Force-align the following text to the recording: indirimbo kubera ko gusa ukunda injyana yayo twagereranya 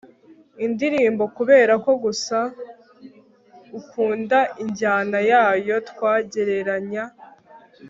indirimbo 0.65 1.23
kubera 1.37 1.73
ko 1.85 1.91
gusa 2.03 2.37
ukunda 3.79 4.37
injyana 4.63 5.19
yayo 5.31 5.75
twagereranya 5.89 7.03